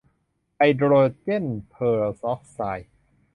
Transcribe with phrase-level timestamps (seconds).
[0.55, 2.91] ไฮโดรเจนเพอร์ออกไซด์